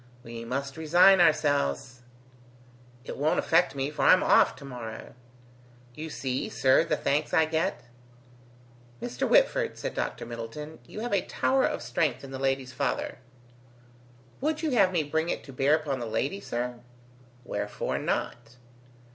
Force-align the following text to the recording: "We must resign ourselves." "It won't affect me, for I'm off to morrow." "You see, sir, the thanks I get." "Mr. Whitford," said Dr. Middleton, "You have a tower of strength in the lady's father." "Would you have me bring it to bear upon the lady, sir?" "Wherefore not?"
"We 0.23 0.45
must 0.45 0.77
resign 0.77 1.21
ourselves." 1.21 1.99
"It 3.05 3.17
won't 3.17 3.37
affect 3.37 3.75
me, 3.75 3.91
for 3.91 4.01
I'm 4.01 4.23
off 4.23 4.55
to 4.55 4.65
morrow." 4.65 5.13
"You 5.93 6.09
see, 6.09 6.49
sir, 6.49 6.83
the 6.83 6.97
thanks 6.97 7.35
I 7.35 7.45
get." 7.45 7.83
"Mr. 8.99 9.29
Whitford," 9.29 9.77
said 9.77 9.93
Dr. 9.93 10.25
Middleton, 10.25 10.79
"You 10.87 11.01
have 11.01 11.13
a 11.13 11.21
tower 11.21 11.65
of 11.65 11.83
strength 11.83 12.23
in 12.23 12.31
the 12.31 12.39
lady's 12.39 12.73
father." 12.73 13.19
"Would 14.39 14.63
you 14.63 14.71
have 14.71 14.91
me 14.91 15.03
bring 15.03 15.29
it 15.29 15.43
to 15.43 15.53
bear 15.53 15.75
upon 15.75 15.99
the 15.99 16.07
lady, 16.07 16.39
sir?" 16.39 16.79
"Wherefore 17.45 17.99
not?" 17.99 18.55